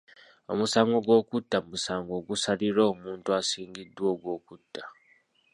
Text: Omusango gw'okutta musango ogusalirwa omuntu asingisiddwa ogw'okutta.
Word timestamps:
Omusango 0.51 0.97
gw'okutta 1.05 1.57
musango 1.67 2.11
ogusalirwa 2.19 2.83
omuntu 2.93 3.27
asingisiddwa 3.39 4.05
ogw'okutta. 4.13 4.83